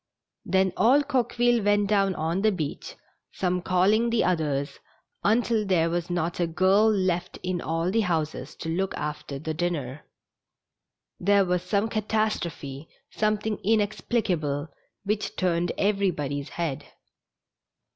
[0.45, 2.95] Then all Coque ville went down on tlie beach,
[3.33, 4.79] some calling the oth ers,
[5.23, 9.53] until there was not a girl left in all the houses to loolc after the
[9.53, 10.03] dinner.
[11.19, 14.69] There was some catastrophe, something inexplicable,
[15.03, 16.83] which turned everybody's head.